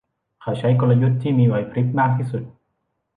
[0.41, 2.43] เขาใช้กลยุทธ์ที่มีไหวพริบมากที่สุด